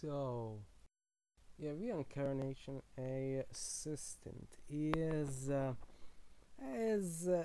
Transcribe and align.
So, 0.00 0.60
yeah, 1.58 1.70
reincarnation 1.76 2.82
assistant 3.50 4.48
is 4.70 5.50
uh, 5.50 5.72
as 6.62 7.26
uh, 7.26 7.44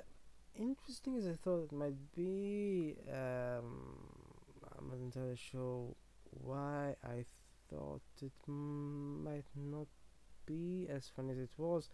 interesting 0.54 1.16
as 1.16 1.26
I 1.26 1.32
thought 1.32 1.64
it 1.64 1.72
might 1.72 2.12
be. 2.14 2.94
Um, 3.10 3.96
I'm 4.78 4.88
not 4.88 4.98
entirely 4.98 5.36
sure 5.36 5.96
why 6.30 6.94
I 7.02 7.24
thought 7.68 8.02
it 8.22 8.32
might 8.46 9.46
not 9.56 9.88
be 10.46 10.86
as 10.88 11.08
fun 11.08 11.30
as 11.30 11.38
it 11.38 11.50
was. 11.56 11.88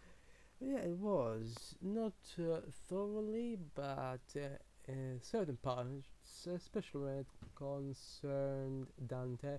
But 0.59 0.67
yeah, 0.67 0.77
it 0.77 0.97
was 0.97 1.75
not 1.81 2.13
uh, 2.37 2.59
thoroughly, 2.87 3.57
but 3.73 4.19
uh, 4.35 4.91
certain 5.23 5.57
parts, 5.57 6.47
especially 6.53 7.01
when 7.01 7.17
it 7.17 7.27
concerned 7.55 8.87
Dante, 9.07 9.57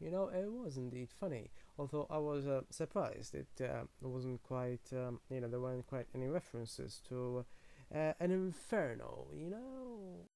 you 0.00 0.10
know, 0.10 0.28
it 0.28 0.50
was 0.50 0.76
indeed 0.76 1.08
funny. 1.10 1.50
Although 1.78 2.06
I 2.10 2.18
was 2.18 2.46
uh, 2.46 2.62
surprised, 2.70 3.34
it 3.34 3.48
uh, 3.60 3.84
wasn't 4.00 4.42
quite, 4.42 4.92
um, 4.92 5.20
you 5.30 5.40
know, 5.40 5.48
there 5.48 5.60
weren't 5.60 5.86
quite 5.86 6.06
any 6.14 6.28
references 6.28 7.00
to 7.08 7.44
uh, 7.94 8.12
an 8.20 8.30
inferno, 8.30 9.26
you 9.32 9.50
know. 9.50 10.26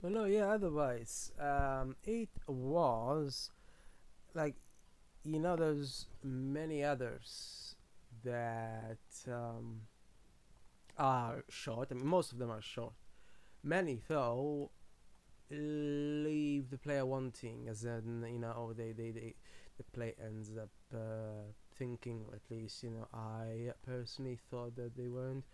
But 0.00 0.12
no, 0.12 0.24
yeah. 0.24 0.48
Otherwise, 0.48 1.32
um, 1.40 1.96
it 2.04 2.28
was 2.46 3.50
like, 4.34 4.54
you 5.24 5.38
know, 5.38 5.56
there's 5.56 6.06
many 6.22 6.84
others 6.84 7.74
that 8.22 8.98
um, 9.26 9.82
are 10.98 11.44
short. 11.48 11.88
I 11.90 11.94
mean, 11.94 12.06
most 12.06 12.32
of 12.32 12.38
them 12.38 12.50
are 12.50 12.60
short. 12.60 12.94
Many, 13.62 14.00
though, 14.06 14.70
the 16.76 16.82
player 16.88 17.06
wanting, 17.06 17.68
as 17.68 17.84
in, 17.84 18.24
you 18.30 18.38
know, 18.38 18.52
oh, 18.56 18.72
they, 18.72 18.92
they, 18.92 19.10
they 19.10 19.34
the 19.78 19.84
play 19.84 20.14
ends 20.22 20.50
up 20.60 20.68
uh, 20.94 21.52
thinking, 21.78 22.26
at 22.32 22.42
least, 22.50 22.82
you 22.82 22.90
know, 22.90 23.06
I 23.14 23.72
personally 23.86 24.38
thought 24.50 24.76
that 24.76 24.96
they 24.96 25.08
weren't, 25.08 25.44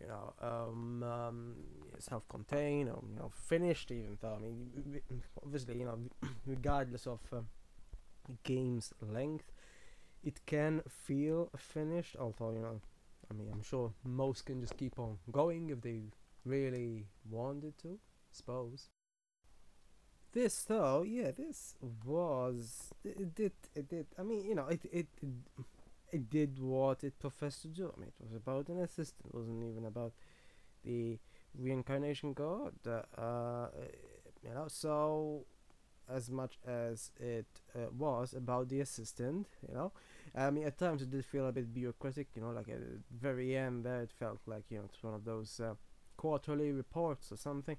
you 0.00 0.06
know, 0.06 0.32
um, 0.40 1.02
um, 1.02 1.54
self-contained 1.98 2.88
or 2.88 3.02
you 3.08 3.16
know 3.16 3.30
finished. 3.34 3.90
Even 3.90 4.16
though, 4.20 4.36
I 4.36 4.38
mean, 4.38 5.02
obviously, 5.44 5.78
you 5.78 5.84
know, 5.84 5.98
regardless 6.46 7.06
of 7.06 7.20
uh, 7.32 7.40
game's 8.44 8.92
length, 9.00 9.50
it 10.22 10.40
can 10.46 10.82
feel 10.88 11.50
finished. 11.56 12.16
Although, 12.18 12.52
you 12.52 12.60
know, 12.60 12.80
I 13.28 13.34
mean, 13.34 13.48
I'm 13.52 13.62
sure 13.62 13.92
most 14.04 14.46
can 14.46 14.60
just 14.60 14.76
keep 14.76 14.98
on 14.98 15.18
going 15.32 15.70
if 15.70 15.80
they 15.80 16.02
really 16.44 17.06
wanted 17.28 17.76
to. 17.78 17.98
Suppose. 18.32 18.88
This 20.32 20.62
though, 20.64 21.02
yeah, 21.02 21.32
this 21.32 21.74
was 22.06 22.92
it 23.04 23.34
did 23.34 23.52
it 23.74 23.88
did. 23.88 24.06
I 24.18 24.22
mean, 24.22 24.44
you 24.44 24.54
know, 24.54 24.66
it 24.68 24.80
it 24.92 25.08
it, 26.12 26.30
did 26.30 26.58
what 26.60 27.02
it 27.02 27.18
professed 27.18 27.62
to 27.62 27.68
do. 27.68 27.92
I 27.96 28.00
mean, 28.00 28.08
it 28.08 28.22
was 28.22 28.34
about 28.34 28.68
an 28.68 28.80
assistant. 28.80 29.26
It 29.26 29.34
wasn't 29.34 29.64
even 29.64 29.84
about 29.86 30.12
the 30.84 31.18
reincarnation 31.58 32.32
god. 32.34 32.74
Uh, 32.86 33.68
you 34.44 34.54
know, 34.54 34.66
so 34.68 35.46
as 36.08 36.30
much 36.30 36.58
as 36.66 37.12
it 37.20 37.46
uh, 37.76 37.90
was 37.96 38.34
about 38.34 38.68
the 38.68 38.80
assistant, 38.80 39.48
you 39.68 39.74
know, 39.74 39.92
I 40.34 40.50
mean, 40.50 40.64
at 40.64 40.78
times 40.78 41.02
it 41.02 41.10
did 41.10 41.24
feel 41.24 41.48
a 41.48 41.52
bit 41.52 41.72
bureaucratic. 41.74 42.28
You 42.36 42.42
know, 42.42 42.50
like 42.50 42.68
at 42.68 42.80
the 42.80 43.00
very 43.12 43.56
end 43.56 43.84
there, 43.84 44.02
it 44.02 44.12
felt 44.18 44.40
like 44.46 44.64
you 44.70 44.78
know 44.78 44.84
it's 44.86 45.02
one 45.02 45.14
of 45.14 45.24
those 45.24 45.60
uh, 45.60 45.74
quarterly 46.16 46.72
reports 46.72 47.32
or 47.32 47.36
something 47.36 47.76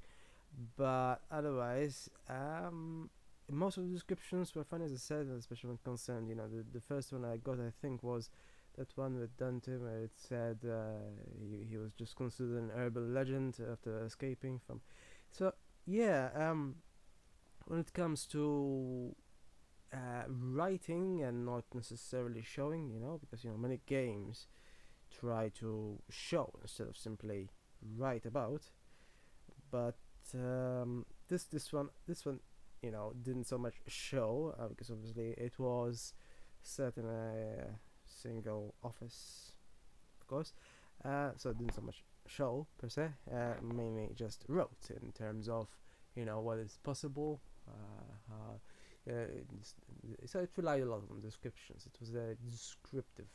but 0.77 1.17
otherwise 1.31 2.09
um, 2.29 3.09
most 3.49 3.77
of 3.77 3.83
the 3.83 3.93
descriptions 3.93 4.53
were 4.55 4.63
fun 4.63 4.81
as 4.81 4.91
I 4.91 4.97
said 4.97 5.27
especially 5.37 5.69
when 5.69 5.79
concerned 5.83 6.27
you 6.29 6.35
know 6.35 6.47
the, 6.47 6.63
the 6.73 6.81
first 6.81 7.11
one 7.11 7.25
I 7.25 7.37
got 7.37 7.59
I 7.59 7.71
think 7.81 8.03
was 8.03 8.29
that 8.77 8.95
one 8.95 9.19
with 9.19 9.35
Dante 9.37 9.77
where 9.77 10.03
it 10.03 10.11
said 10.15 10.59
uh, 10.65 11.11
he, 11.39 11.65
he 11.69 11.77
was 11.77 11.93
just 11.93 12.15
considered 12.15 12.57
an 12.57 12.71
urban 12.75 13.13
legend 13.13 13.57
after 13.71 14.05
escaping 14.05 14.59
from 14.65 14.81
so 15.29 15.53
yeah 15.85 16.29
um, 16.35 16.75
when 17.65 17.79
it 17.79 17.93
comes 17.93 18.25
to 18.27 19.15
uh, 19.93 20.23
writing 20.27 21.21
and 21.21 21.45
not 21.45 21.65
necessarily 21.73 22.41
showing 22.41 22.89
you 22.89 22.99
know 22.99 23.19
because 23.19 23.43
you 23.43 23.49
know 23.49 23.57
many 23.57 23.79
games 23.85 24.47
try 25.11 25.49
to 25.49 25.99
show 26.09 26.53
instead 26.61 26.87
of 26.87 26.95
simply 26.95 27.49
write 27.97 28.25
about 28.25 28.69
but 29.69 29.95
um, 30.35 31.05
this 31.27 31.43
this 31.45 31.71
one 31.73 31.89
this 32.07 32.25
one 32.25 32.39
you 32.81 32.91
know 32.91 33.13
didn't 33.21 33.45
so 33.45 33.57
much 33.57 33.75
show 33.87 34.55
uh, 34.59 34.67
because 34.67 34.89
obviously 34.89 35.31
it 35.37 35.57
was 35.59 36.13
set 36.63 36.97
in 36.97 37.05
a 37.05 37.77
single 38.05 38.75
office 38.83 39.51
of 40.19 40.27
course. 40.27 40.53
Uh, 41.03 41.31
so 41.35 41.49
it 41.49 41.57
didn't 41.57 41.73
so 41.73 41.81
much 41.81 42.03
show 42.27 42.67
per 42.77 42.87
se. 42.87 43.09
Uh, 43.33 43.53
mainly 43.61 44.09
just 44.15 44.45
wrote 44.47 44.89
in 45.01 45.11
terms 45.11 45.49
of 45.49 45.67
you 46.15 46.25
know 46.25 46.39
what 46.39 46.59
is 46.59 46.77
possible 46.83 47.41
uh, 47.67 48.31
uh, 49.09 49.13
so 50.25 50.39
it 50.39 50.51
relied 50.55 50.81
a 50.81 50.85
lot 50.85 51.01
on 51.09 51.19
descriptions. 51.21 51.85
It 51.85 51.99
was 51.99 52.13
a 52.13 52.35
descriptive 52.49 53.27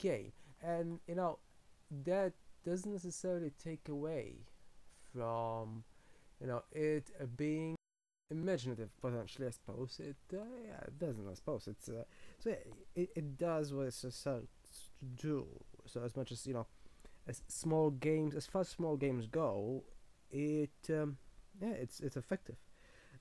game. 0.00 0.32
And 0.62 1.00
you 1.06 1.16
know 1.16 1.38
that 2.04 2.32
doesn't 2.64 2.92
necessarily 2.92 3.52
take 3.62 3.88
away 3.88 4.46
from 5.12 5.82
you 6.42 6.48
know 6.48 6.62
it 6.72 7.10
uh, 7.22 7.26
being 7.38 7.76
imaginative 8.30 8.90
potentially 9.00 9.48
i 9.48 9.50
suppose. 9.52 10.00
It 10.00 10.16
uh, 10.34 10.38
yeah 10.66 10.80
it 10.88 10.98
doesn't 10.98 11.28
i 11.30 11.34
suppose. 11.34 11.68
It's 11.68 11.88
uh, 11.90 12.04
so 12.40 12.50
yeah, 12.50 12.56
it, 12.96 13.10
it 13.16 13.38
does 13.38 13.74
what 13.74 13.86
it's 13.88 13.96
supposed 13.98 14.24
to 14.24 14.42
do. 15.28 15.46
So 15.86 16.02
as 16.02 16.16
much 16.16 16.32
as 16.32 16.46
you 16.46 16.54
know 16.54 16.66
as 17.28 17.42
small 17.48 17.90
games 17.90 18.34
as 18.34 18.46
far 18.46 18.62
as 18.62 18.68
small 18.68 18.96
games 18.96 19.26
go 19.26 19.84
it 20.30 20.70
um, 20.90 21.18
yeah 21.62 21.70
it's 21.70 22.00
it's 22.00 22.16
effective. 22.16 22.56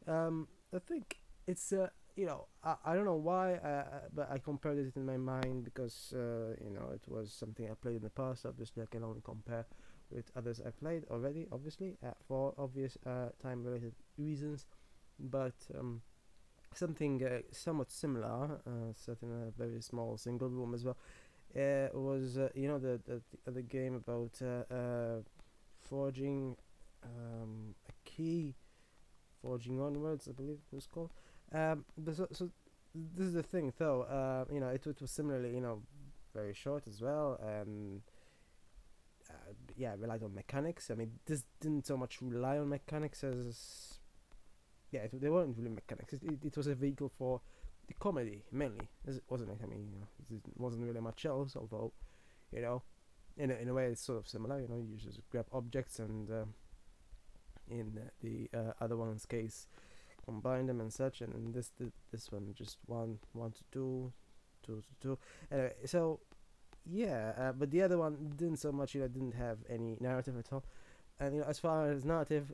Um, 0.08 0.48
i 0.74 0.80
think 0.80 1.20
it's 1.48 1.74
uh, 1.74 1.90
you 2.16 2.26
know 2.26 2.48
I, 2.64 2.76
I 2.86 2.96
don't 2.96 3.06
know 3.06 3.16
why 3.32 3.56
uh, 3.56 3.68
uh, 3.68 3.84
but 4.14 4.32
i 4.32 4.38
compared 4.40 4.80
it 4.80 4.96
in 4.96 5.06
my 5.06 5.18
mind 5.18 5.66
because 5.66 6.14
uh, 6.16 6.56
you 6.64 6.72
know 6.72 6.90
it 6.94 7.04
was 7.08 7.32
something 7.34 7.70
i 7.70 7.74
played 7.76 7.98
in 7.98 8.04
the 8.04 8.10
past 8.10 8.46
obviously 8.46 8.84
i 8.84 8.88
can 8.88 9.04
only 9.04 9.22
compare 9.24 9.66
with 10.12 10.32
others 10.36 10.62
I 10.66 10.72
played 10.72 11.06
already, 11.10 11.48
obviously, 11.52 11.98
uh, 12.06 12.12
for 12.28 12.54
obvious 12.58 12.98
uh, 13.06 13.30
time 13.42 13.64
related 13.64 13.94
reasons, 14.18 14.66
but 15.20 15.56
um, 15.78 16.02
something 16.74 17.24
uh, 17.24 17.40
somewhat 17.52 17.92
similar, 17.92 18.60
uh, 18.66 18.94
set 18.96 19.18
in 19.22 19.30
a 19.30 19.52
very 19.58 19.82
small 19.82 20.18
single 20.18 20.50
room 20.50 20.74
as 20.74 20.84
well, 20.86 20.98
uh, 21.56 21.88
was, 21.94 22.38
uh, 22.38 22.50
you 22.56 22.68
know, 22.68 22.80
the, 22.80 23.00
the, 23.06 23.52
the 23.52 23.62
game 23.62 23.96
about 23.96 24.40
forging 25.80 26.56
um, 27.04 27.76
a 27.90 28.10
key, 28.10 28.56
forging 29.42 29.82
onwards, 29.82 30.28
I 30.28 30.32
believe 30.32 30.60
it 30.72 30.76
was 30.76 30.88
called. 30.88 31.12
Um, 31.54 31.86
so, 32.14 32.28
so 32.32 32.50
this 32.94 33.28
is 33.28 33.34
the 33.34 33.44
thing, 33.44 33.74
though, 33.78 34.46
you 34.52 34.60
know, 34.60 34.70
it, 34.70 34.86
it 34.86 35.02
was 35.02 35.12
similarly, 35.12 35.54
you 35.54 35.62
know, 35.62 35.82
very 36.34 36.54
short 36.54 36.88
as 36.88 37.02
well, 37.02 37.40
and 37.44 38.02
uh, 39.32 39.54
yeah 39.76 39.96
relied 39.98 40.24
on 40.24 40.34
mechanics. 40.36 40.92
I 40.92 40.96
mean, 40.96 41.12
this 41.26 41.44
didn't 41.60 41.88
so 41.88 41.98
much 41.98 42.22
rely 42.22 42.58
on 42.58 42.70
mechanics 42.70 43.24
as 43.24 44.00
yeah, 44.92 45.02
it, 45.02 45.22
they 45.22 45.30
weren't 45.30 45.58
really 45.58 45.70
mechanics. 45.70 46.14
It, 46.14 46.24
it, 46.24 46.40
it, 46.44 46.58
was 46.58 46.68
a 46.68 46.76
vehicle 46.76 47.12
for 47.18 47.42
the 47.88 47.94
comedy 47.96 48.44
mainly, 48.52 48.88
wasn't 49.30 49.52
it? 49.52 49.60
I 49.64 49.66
mean, 49.66 49.88
you 49.92 50.00
know, 50.00 50.38
it 50.38 50.42
wasn't 50.58 50.86
really 50.86 51.00
much 51.00 51.26
else. 51.26 51.56
Although, 51.56 51.94
you 52.52 52.62
know, 52.62 52.84
in 53.38 53.52
a, 53.52 53.56
in 53.56 53.70
a 53.70 53.74
way, 53.74 53.86
it's 53.86 54.02
sort 54.02 54.20
of 54.20 54.28
similar. 54.28 54.60
You 54.60 54.68
know, 54.68 54.78
you 54.78 54.98
just 54.98 55.20
grab 55.30 55.46
objects 55.54 56.00
and 56.00 56.30
uh, 56.30 56.46
in 57.70 58.00
the 58.22 58.50
uh, 58.58 58.74
other 58.82 58.98
one's 58.98 59.26
case, 59.26 59.68
combine 60.26 60.68
them 60.68 60.82
and 60.82 60.92
such. 60.92 61.22
And 61.22 61.34
in 61.34 61.52
this 61.54 61.72
this 62.12 62.32
one, 62.32 62.54
just 62.54 62.78
one 62.86 63.20
one 63.32 63.52
to 63.52 63.64
two, 63.72 64.12
two 64.66 64.82
to 64.82 64.88
two. 65.02 65.18
Anyway, 65.52 65.74
so 65.86 66.20
yeah, 66.86 67.34
uh, 67.38 67.52
but 67.52 67.72
the 67.72 67.82
other 67.82 67.98
one 67.98 68.34
didn't 68.36 68.58
so 68.58 68.72
much. 68.72 68.96
You 68.96 69.02
know, 69.02 69.08
didn't 69.08 69.36
have 69.36 69.60
any 69.70 69.98
narrative 70.00 70.38
at 70.38 70.52
all. 70.52 70.64
And 71.20 71.36
you 71.36 71.42
know, 71.42 71.48
as 71.48 71.60
far 71.60 71.92
as 71.92 72.04
narrative 72.04 72.52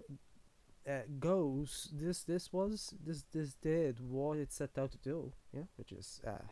uh, 0.88 1.02
goes, 1.20 1.90
this 1.94 2.24
this 2.24 2.52
was 2.52 2.94
this 3.06 3.24
this 3.32 3.54
did 3.56 4.00
what 4.00 4.38
it 4.38 4.52
set 4.52 4.78
out 4.78 4.92
to 4.92 4.98
do. 4.98 5.32
Yeah, 5.54 5.64
which 5.78 5.92
is 5.92 6.22
uh, 6.28 6.46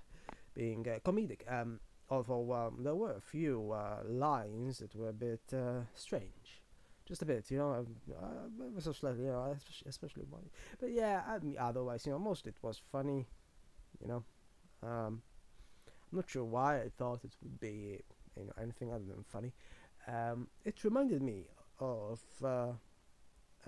being 0.53 0.87
uh, 0.87 0.99
comedic. 0.99 1.41
Um, 1.51 1.79
although 2.09 2.53
um, 2.53 2.83
there 2.83 2.95
were 2.95 3.15
a 3.15 3.21
few 3.21 3.71
uh, 3.71 3.97
lines 4.07 4.79
that 4.79 4.95
were 4.95 5.09
a 5.09 5.13
bit 5.13 5.41
uh, 5.53 5.81
strange, 5.93 6.61
just 7.05 7.21
a 7.21 7.25
bit, 7.25 7.49
you 7.51 7.57
know, 7.57 7.73
um, 7.73 8.75
uh, 8.77 8.79
so 8.79 8.91
slightly, 8.91 9.25
you 9.25 9.31
know, 9.31 9.53
especially, 9.55 9.89
especially 9.89 10.23
one. 10.29 10.49
But 10.79 10.91
yeah, 10.91 11.23
I 11.27 11.39
mean, 11.39 11.55
otherwise, 11.59 12.05
you 12.05 12.11
know, 12.11 12.19
most 12.19 12.47
it 12.47 12.55
was 12.61 12.81
funny, 12.91 13.27
you 14.01 14.07
know. 14.07 14.23
Um, 14.83 15.21
I'm 16.15 16.19
not 16.19 16.29
sure 16.29 16.45
why 16.45 16.77
I 16.77 16.89
thought 16.97 17.25
it 17.25 17.35
would 17.43 17.59
be 17.59 17.99
you 18.37 18.45
know 18.45 18.53
anything 18.61 18.89
other 18.89 19.03
than 19.03 19.25
funny. 19.27 19.51
Um, 20.07 20.47
it 20.63 20.81
reminded 20.85 21.21
me 21.21 21.47
of 21.77 22.21
uh, 22.41 22.71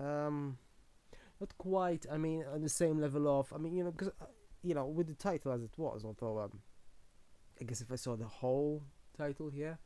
um, 0.02 0.56
not 1.40 1.58
quite. 1.58 2.06
I 2.10 2.16
mean, 2.16 2.46
on 2.50 2.62
the 2.62 2.70
same 2.70 3.02
level 3.02 3.28
of. 3.28 3.52
I 3.52 3.58
mean, 3.58 3.74
you 3.74 3.84
know, 3.84 3.90
because 3.90 4.08
uh, 4.18 4.24
you 4.62 4.74
know, 4.74 4.86
with 4.86 5.08
the 5.08 5.14
title 5.14 5.52
as 5.52 5.62
it 5.62 5.76
was, 5.76 6.06
although 6.06 6.38
um, 6.38 6.60
I 7.60 7.64
guess 7.64 7.82
if 7.82 7.92
I 7.92 7.96
saw 7.96 8.16
the 8.16 8.24
whole 8.24 8.82
title 9.14 9.50
here, 9.50 9.78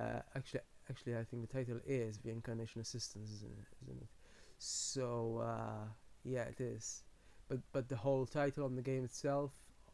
uh, 0.00 0.20
actually, 0.34 0.60
actually, 0.88 1.16
I 1.16 1.24
think 1.24 1.46
the 1.46 1.54
title 1.58 1.78
is 1.86 2.16
the 2.20 2.30
Incarnation 2.30 2.80
Assistance, 2.80 3.30
isn't 3.32 3.52
it? 3.52 3.66
Isn't 3.84 4.00
it? 4.00 4.08
So 4.56 5.42
uh, 5.44 5.88
yeah, 6.24 6.44
it 6.44 6.58
is. 6.58 7.04
But 7.50 7.58
but 7.70 7.90
the 7.90 7.96
whole 7.96 8.24
title 8.24 8.64
on 8.64 8.76
the 8.76 8.82
game 8.82 9.04
itself 9.04 9.50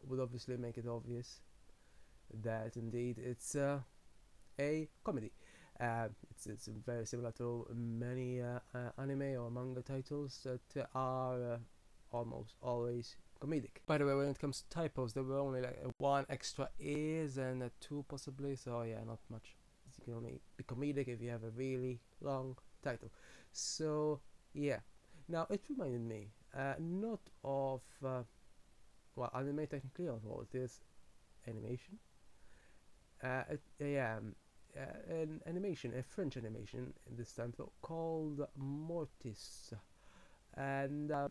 would 0.07 0.21
obviously 0.21 0.57
make 0.57 0.79
it 0.79 0.87
obvious 0.87 1.41
that 2.43 2.77
indeed 2.77 3.19
it's 3.19 3.55
uh, 3.55 3.81
a 4.59 4.89
comedy. 5.05 5.33
Uh, 5.81 6.09
it's 6.31 6.47
it's 6.47 6.69
very 6.87 7.07
similar 7.07 7.31
to 7.33 7.67
many 7.75 8.43
uh, 8.43 8.59
uh, 8.75 8.91
anime 9.01 9.37
or 9.39 9.51
manga 9.51 9.83
titles 9.83 10.41
that 10.45 10.87
are 10.95 11.53
uh, 11.53 11.59
almost 12.13 12.55
always 12.63 13.17
comedic. 13.41 13.81
By 13.87 13.99
the 13.99 14.07
way, 14.07 14.15
when 14.15 14.29
it 14.29 14.39
comes 14.39 14.63
to 14.63 14.69
typos, 14.69 15.13
there 15.13 15.23
were 15.23 15.39
only 15.39 15.61
like 15.61 15.79
one 15.99 16.27
extra 16.29 16.69
is 16.81 17.39
and 17.39 17.71
two 17.81 18.05
possibly. 18.09 18.57
So 18.57 18.83
yeah, 18.83 19.05
not 19.07 19.21
much. 19.31 19.55
You 19.99 20.05
can 20.05 20.15
only 20.15 20.41
be 20.57 20.65
comedic 20.65 21.09
if 21.09 21.21
you 21.21 21.31
have 21.31 21.45
a 21.45 21.51
really 21.51 22.01
long 22.21 22.57
title. 22.83 23.11
So 23.53 24.21
yeah. 24.53 24.81
Now 25.29 25.47
it 25.51 25.61
reminded 25.69 26.01
me 26.01 26.29
uh, 26.57 26.75
not 26.81 27.21
of 27.45 27.83
uh, 28.05 28.23
well 29.15 29.31
anime 29.35 29.67
technically, 29.67 30.09
although 30.09 30.45
it 30.51 30.57
is 30.57 30.81
animation. 31.47 31.99
Uh, 33.23 33.43
yeah, 33.81 34.17
um, 34.19 34.35
uh, 34.77 35.13
an 35.13 35.41
animation, 35.47 35.93
a 35.99 36.03
French 36.03 36.37
animation 36.37 36.93
this 37.17 37.33
time 37.33 37.53
called 37.83 38.41
Mortis, 38.57 39.73
and 40.57 41.13
uh, 41.13 41.29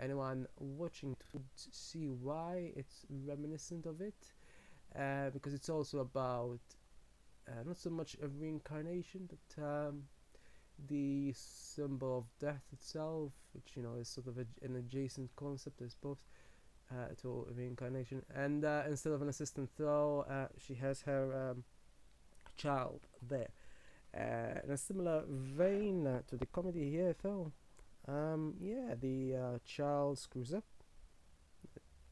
anyone 0.00 0.46
watching 0.58 1.16
would 1.34 1.44
see 1.56 2.06
why 2.08 2.72
it's 2.76 3.06
reminiscent 3.26 3.86
of 3.86 4.00
it, 4.00 4.34
uh, 4.98 5.30
because 5.30 5.54
it's 5.54 5.70
also 5.70 6.00
about 6.00 6.60
uh, 7.48 7.62
not 7.66 7.78
so 7.78 7.90
much 7.90 8.16
a 8.22 8.28
reincarnation, 8.28 9.28
but 9.28 9.64
um, 9.64 10.04
the 10.88 11.32
symbol 11.36 12.18
of 12.18 12.24
death 12.40 12.64
itself, 12.72 13.32
which 13.52 13.76
you 13.76 13.82
know 13.82 13.94
is 13.96 14.08
sort 14.08 14.26
of 14.26 14.38
a, 14.38 14.46
an 14.64 14.76
adjacent 14.76 15.30
concept, 15.36 15.80
I 15.84 15.88
suppose, 15.88 16.24
uh, 16.90 17.14
to 17.22 17.46
reincarnation. 17.56 18.22
And 18.34 18.64
uh, 18.64 18.82
instead 18.88 19.12
of 19.12 19.22
an 19.22 19.28
assistant, 19.28 19.70
though, 19.76 20.24
uh, 20.28 20.48
she 20.58 20.74
has 20.74 21.02
her 21.02 21.50
um, 21.50 21.64
child 22.56 23.00
there. 23.26 23.50
Uh, 24.16 24.60
in 24.64 24.70
a 24.70 24.76
similar 24.76 25.24
vein 25.28 26.06
uh, 26.06 26.20
to 26.28 26.36
the 26.36 26.46
comedy 26.46 26.90
here, 26.90 27.14
though, 27.22 27.52
um, 28.06 28.54
yeah, 28.60 28.94
the 29.00 29.34
uh, 29.34 29.58
child 29.64 30.18
screws 30.18 30.54
up. 30.54 30.64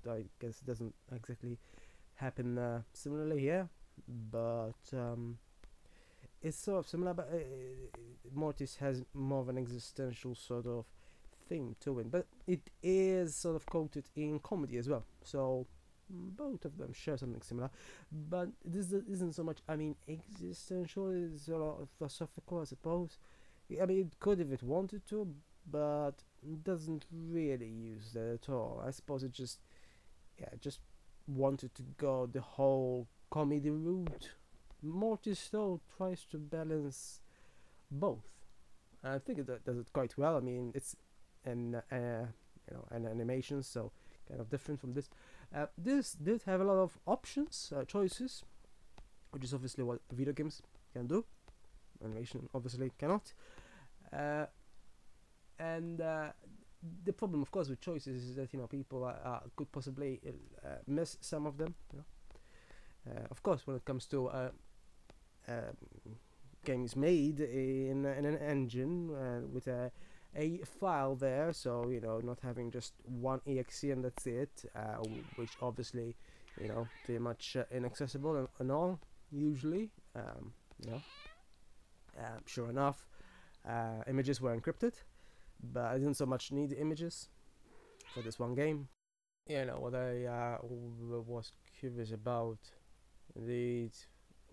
I 0.09 0.25
guess 0.41 0.61
it 0.61 0.67
doesn't 0.67 0.95
exactly 1.15 1.59
happen 2.17 2.83
similarly 2.93 3.41
here, 3.41 3.69
but. 4.09 4.75
Um, 4.93 5.39
it's 6.43 6.57
sort 6.57 6.81
of 6.81 6.89
similar, 6.89 7.15
but 7.15 7.31
Mortis 8.35 8.77
has 8.77 9.05
more 9.15 9.41
of 9.43 9.49
an 9.49 9.59
existential 9.59 10.35
sort 10.35 10.67
of 10.67 10.85
to 11.81 12.01
it. 12.01 12.11
But 12.11 12.27
it 12.47 12.71
is 12.83 13.35
sort 13.35 13.57
of 13.57 13.67
quoted 13.67 14.05
in 14.15 14.39
comedy 14.39 14.77
as 14.79 14.89
well, 14.89 15.05
so 15.23 15.67
both 16.09 16.65
of 16.65 16.77
them 16.79 16.93
share 16.93 17.17
something 17.17 17.43
similar. 17.43 17.71
But 18.11 18.49
this 18.65 18.93
isn't 18.93 19.35
so 19.35 19.43
much. 19.43 19.59
I 19.69 19.77
mean, 19.77 19.97
existential 20.09 21.11
is 21.11 21.49
a 21.49 21.57
lot 21.57 21.81
of 21.81 21.89
philosophical, 21.99 22.61
I 22.61 22.65
suppose. 22.65 23.19
I 23.81 23.87
mean, 23.87 24.01
it 24.01 24.21
could 24.21 24.41
if 24.41 24.53
it 24.53 24.63
wanted 24.63 25.07
to, 25.09 25.27
but 25.71 26.13
doesn't 26.65 27.07
really 27.11 27.69
use 27.69 28.13
that 28.13 28.41
at 28.43 28.49
all. 28.49 28.83
I 28.87 28.91
suppose 28.91 29.23
it 29.23 29.33
just, 29.33 29.61
yeah, 30.39 30.49
just 30.61 30.81
wanted 31.27 31.75
to 31.77 31.83
go 31.97 32.27
the 32.27 32.41
whole 32.41 33.07
comedy 33.31 33.71
route 33.71 34.33
Mortis 34.83 35.39
still 35.39 35.81
tries 35.97 36.25
to 36.25 36.39
balance 36.39 37.21
both. 37.91 38.27
I 39.05 39.19
think 39.19 39.39
it 39.39 39.65
does 39.65 39.79
it 39.79 39.93
quite 39.93 40.19
well. 40.19 40.37
I 40.37 40.41
mean, 40.41 40.73
it's 40.75 40.97
an 41.45 41.77
uh, 41.91 42.27
you 42.69 42.77
know 42.77 42.85
an 42.91 43.07
animation, 43.07 43.63
so 43.63 43.93
kind 44.29 44.41
of 44.41 44.51
different 44.51 44.81
from 44.81 44.95
this. 44.95 45.09
Uh, 45.55 45.67
this 45.77 46.13
did 46.13 46.43
have 46.43 46.61
a 46.61 46.65
lot 46.65 46.79
of 46.79 46.99
options, 47.07 47.73
uh, 47.77 47.85
choices, 47.85 48.45
which 49.31 49.45
is 49.45 49.53
obviously 49.53 49.85
what 49.85 50.01
video 50.11 50.33
games 50.33 50.63
can 50.93 51.07
do. 51.07 51.25
Animation 52.05 52.49
obviously 52.55 52.91
cannot. 52.99 53.33
Uh, 54.13 54.47
and 55.59 56.01
uh, 56.01 56.29
the 57.05 57.13
problem, 57.13 57.43
of 57.43 57.51
course, 57.51 57.69
with 57.69 57.81
choices 57.81 58.25
is 58.25 58.37
that 58.37 58.53
you 58.53 58.59
know 58.59 58.67
people 58.67 59.13
could 59.57 59.71
possibly 59.73 60.21
uh, 60.65 60.69
miss 60.87 61.19
some 61.21 61.47
of 61.47 61.59
them. 61.59 61.75
You 61.93 61.99
know? 61.99 62.05
of 63.31 63.43
course, 63.43 63.67
when 63.67 63.77
it 63.77 63.85
comes 63.85 64.07
to 64.07 64.31
um, 65.49 65.77
games 66.65 66.97
made 66.97 67.41
in, 67.41 68.05
in 68.05 68.25
an 68.25 68.39
engine 68.39 69.11
uh, 69.15 69.41
with 69.53 69.67
a 69.67 69.91
a 70.35 70.59
file 70.65 71.15
there 71.15 71.53
so 71.53 71.89
you 71.89 72.01
know 72.01 72.21
not 72.21 72.39
having 72.43 72.71
just 72.71 72.95
one 73.05 73.41
exe 73.47 73.85
and 73.85 74.05
that's 74.05 74.27
it 74.27 74.65
uh, 74.75 74.97
which 75.37 75.51
obviously 75.61 76.15
you 76.61 76.69
know 76.69 76.87
pretty 77.05 77.19
much 77.19 77.57
uh, 77.57 77.65
inaccessible 77.71 78.37
and, 78.37 78.49
and, 78.59 78.71
all 78.73 78.99
usually 79.31 79.91
um, 80.17 80.53
you 80.85 80.91
know. 80.91 81.03
Uh, 82.19 82.39
sure 82.47 82.69
enough 82.69 83.07
uh, 83.69 84.03
images 84.07 84.41
were 84.41 84.55
encrypted 84.55 84.93
but 85.63 85.85
I 85.85 85.99
didn't 85.99 86.15
so 86.15 86.27
much 86.27 86.53
need 86.53 86.73
images 86.73 87.29
for 88.13 88.23
this 88.23 88.39
one 88.39 88.55
game. 88.55 88.89
You 89.49 89.65
know 89.65 89.79
what 89.79 89.95
I 89.95 90.25
uh, 90.27 90.59
was 90.63 91.53
curious 91.79 92.13
about 92.13 92.59
indeed 93.35 93.93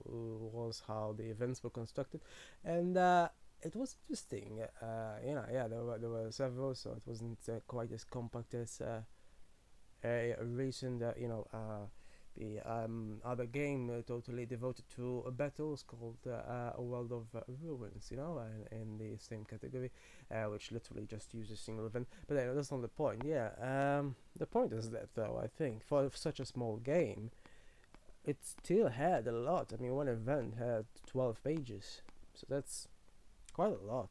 was 0.06 0.82
how 0.88 1.14
the 1.18 1.26
events 1.26 1.64
were 1.64 1.70
constructed, 1.70 2.22
and 2.64 2.98
uh, 2.98 3.30
it 3.62 3.76
was 3.76 3.96
interesting. 4.08 4.62
Uh, 4.82 5.16
you 5.26 5.34
know, 5.34 5.46
yeah, 5.52 5.68
there 5.68 5.84
were 5.84 5.98
there 5.98 6.10
were 6.10 6.32
several, 6.32 6.76
so 6.76 6.92
it 6.92 7.04
wasn't 7.06 7.40
uh, 7.50 7.60
quite 7.68 7.92
as 7.92 8.04
compact 8.04 8.54
as 8.54 8.82
uh, 8.82 9.02
a 10.04 10.36
recent, 10.42 11.04
uh, 11.04 11.14
you 11.18 11.28
know, 11.28 11.46
uh, 11.54 11.86
the 12.38 12.60
um, 12.62 13.20
other 13.26 13.46
game 13.46 14.04
totally 14.08 14.46
devoted 14.46 14.86
to 14.96 15.26
battles 15.36 15.84
called 15.84 16.18
A 16.26 16.82
World 16.82 17.12
of 17.12 17.26
Ruins. 17.62 18.08
You 18.12 18.18
know, 18.18 18.42
in, 18.72 18.98
the 18.98 19.18
same 19.18 19.44
category, 19.44 19.92
which 20.48 20.72
literally 20.72 21.06
just 21.06 21.34
uses 21.34 21.60
a 21.60 21.62
single 21.62 21.86
event. 21.86 22.08
But 22.28 22.56
that's 22.56 22.72
not 22.72 22.82
the 22.82 22.88
point. 22.88 23.24
Yeah, 23.26 23.50
um, 23.60 24.16
the 24.38 24.46
point 24.46 24.72
is 24.74 24.92
that 24.92 25.16
though 25.16 25.40
I 25.44 25.48
think 25.48 25.84
for 25.84 26.10
such 26.14 26.40
a 26.40 26.46
small 26.46 26.78
game 26.78 27.32
it 28.26 28.38
still 28.44 28.90
had 28.90 29.28
a 29.28 29.32
lot. 29.32 29.74
I 29.74 29.82
mean, 29.82 29.96
one 29.96 30.08
event 30.08 30.56
had 30.60 30.86
12 31.08 31.44
pages, 31.44 32.02
so 32.36 32.46
that's 32.50 32.88
quite 33.60 33.74
a 33.74 33.94
lot 33.94 34.10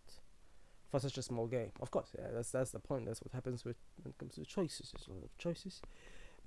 for 0.90 1.00
such 1.00 1.17
a 1.17 1.23
small 1.23 1.47
game. 1.47 1.73
Of 1.81 1.90
course, 1.90 2.11
yeah, 2.19 2.28
that's 2.35 2.50
that's 2.50 2.73
the 2.73 2.81
point. 2.81 3.07
That's 3.07 3.23
what 3.23 3.33
happens 3.33 3.64
with 3.64 3.76
when 4.02 4.11
it 4.11 4.19
comes 4.19 4.35
to 4.35 4.45
choices. 4.45 4.93
There's 4.93 5.09
a 5.09 5.12
lot 5.12 5.25
of 5.25 5.38
choices, 5.38 5.81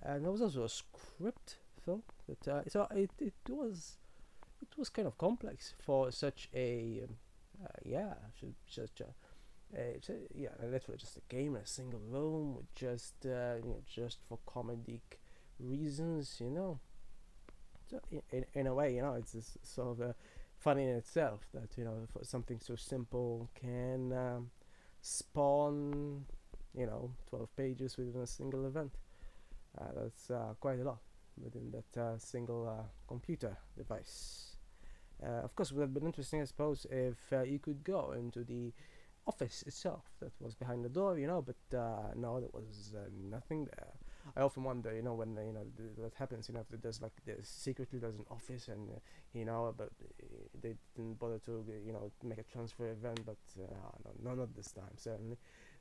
and 0.04 0.24
there 0.24 0.32
was 0.32 0.42
also 0.42 0.64
a 0.66 0.70
script 0.70 1.58
film 1.84 2.04
that 2.28 2.48
uh, 2.48 2.62
so 2.68 2.88
it 2.92 3.10
it 3.20 3.34
was 3.50 3.98
it 4.62 4.78
was 4.78 4.90
kind 4.90 5.08
of 5.08 5.18
complex 5.18 5.74
for 5.84 6.12
such 6.12 6.48
a 6.54 7.02
um, 7.04 7.16
uh, 7.66 7.80
yeah 7.84 8.14
such 8.68 9.02
a 9.02 9.10
uh, 9.76 9.98
yeah, 10.36 10.50
literally 10.62 11.00
just 11.00 11.18
a 11.18 11.22
game 11.28 11.56
in 11.56 11.62
a 11.64 11.66
single 11.66 12.02
room 12.08 12.56
with 12.56 12.72
just 12.76 13.16
uh, 13.26 13.56
you 13.64 13.70
know 13.70 13.82
just 13.88 14.20
for 14.30 14.38
comedic 14.46 15.18
reasons, 15.60 16.38
you 16.40 16.52
know 16.52 16.80
in, 18.32 18.46
in 18.54 18.68
a 18.68 18.74
way, 18.74 18.96
you 18.96 19.02
know, 19.02 19.14
it's 19.14 19.34
just 19.34 19.66
sort 19.66 20.00
of 20.00 20.10
uh, 20.10 20.14
funny 20.62 20.84
in 20.84 20.96
itself 20.96 21.42
that 21.54 21.76
you 21.76 21.84
know 21.84 22.08
something 22.22 22.60
so 22.60 22.76
simple 22.76 23.50
can 23.60 24.14
um, 24.14 24.52
spawn, 25.02 26.26
you 26.78 26.86
know, 26.86 27.12
12 27.30 27.56
pages 27.56 27.98
within 27.98 28.22
a 28.22 28.28
single 28.28 28.66
event. 28.66 28.92
Uh, 29.78 29.86
that's 29.96 30.30
uh, 30.30 30.54
quite 30.60 30.80
a 30.80 30.84
lot 30.84 31.00
within 31.42 31.72
that 31.72 32.02
uh, 32.02 32.18
single 32.18 32.68
uh, 32.70 32.84
computer 33.08 33.58
device. 33.76 34.58
Uh, 35.24 35.42
of 35.44 35.56
course, 35.56 35.72
it 35.72 35.76
would 35.76 35.82
have 35.82 35.94
been 35.94 36.06
interesting, 36.06 36.42
I 36.42 36.46
suppose, 36.46 36.86
if 36.90 37.18
you 37.48 37.60
could 37.60 37.84
go 37.84 38.12
into 38.12 38.44
the 38.44 38.72
office 39.28 39.64
itself 39.68 40.04
that 40.20 40.32
was 40.40 40.56
behind 40.56 40.84
the 40.84 40.90
door, 40.90 41.18
you 41.18 41.28
know, 41.28 41.44
but 41.44 42.16
no, 42.16 42.40
there 42.40 42.50
was 42.54 42.94
nothing 43.30 43.66
there. 43.66 43.94
I 44.36 44.42
often 44.42 44.64
wonder, 44.64 44.94
you 44.94 45.02
know, 45.02 45.14
when 45.14 45.36
you 45.36 45.54
know 45.54 45.66
that 46.04 46.14
happens, 46.16 46.48
you 46.48 46.56
know, 46.56 46.66
there's 46.70 47.02
like 47.02 47.14
there's 47.26 47.48
secretly 47.48 48.00
there's 48.00 48.16
an 48.16 48.26
office 48.30 48.68
and 48.68 48.90
uh, 48.90 49.00
you 49.34 49.46
know, 49.46 49.74
but 49.78 49.92
uh, 50.02 50.26
they 50.62 50.76
didn't 50.96 51.20
bother 51.20 51.40
to 51.46 51.64
you 51.86 51.92
know 51.92 52.12
make 52.24 52.38
a 52.38 52.44
transfer 52.44 52.90
event, 52.90 53.22
but 53.26 53.38
uh, 53.62 54.12
no, 54.24 54.34
not 54.34 54.56
this 54.56 54.72
time. 54.72 54.96
Certainly, 54.98 55.38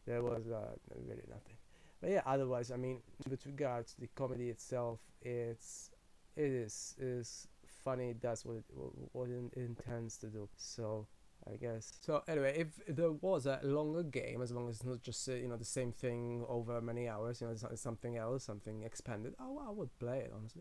there 0.07 0.23
was 0.23 0.49
uh, 0.49 0.75
really 0.95 1.25
nothing. 1.29 1.57
But 2.01 2.11
yeah, 2.11 2.23
otherwise, 2.25 2.71
I 2.71 2.77
mean, 2.77 3.01
with 3.29 3.45
regards 3.47 3.95
to 3.95 4.01
the 4.01 4.09
comedy 4.15 4.49
itself, 4.49 5.01
it's 5.23 5.91
it 6.37 6.51
is 6.51 6.95
is 6.99 7.49
funny. 7.85 8.15
That's 8.21 8.45
what 8.45 8.57
it 8.57 8.65
what 9.13 9.29
it 9.29 9.53
intends 9.57 10.17
to 10.19 10.27
do. 10.27 10.49
So 10.57 11.07
I 11.47 11.57
guess. 11.57 11.93
So 12.01 12.23
anyway, 12.29 12.55
if 12.59 12.69
there 12.97 13.13
was 13.13 13.47
a 13.47 13.61
longer 13.63 14.03
game, 14.03 14.43
as 14.43 14.53
long 14.53 14.69
as 14.69 14.77
it's 14.77 14.85
not 14.85 15.03
just 15.03 15.29
uh, 15.29 15.33
you 15.33 15.49
know 15.49 15.57
the 15.57 15.65
same 15.65 15.93
thing 15.93 16.45
over 16.49 16.81
many 16.81 17.09
hours, 17.09 17.41
you 17.41 17.47
know, 17.49 17.55
something 17.75 18.17
else, 18.17 18.45
something 18.45 18.83
expanded, 18.83 19.35
oh, 19.41 19.61
I 19.67 19.71
would 19.71 19.97
play 19.99 20.19
it 20.19 20.33
honestly. 20.35 20.59